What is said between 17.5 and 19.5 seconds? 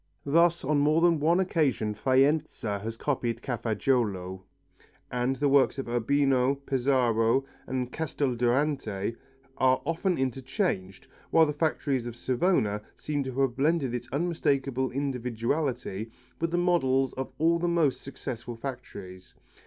the most successful factories.